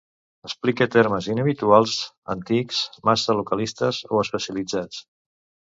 [0.47, 1.93] Explique termes inhabituals,
[2.37, 5.07] antics, massa localistes o especialitzats.